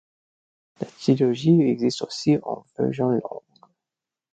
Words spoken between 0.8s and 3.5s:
trilogie existe aussi en version longue.